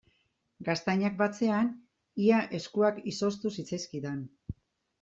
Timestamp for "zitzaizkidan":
3.57-4.29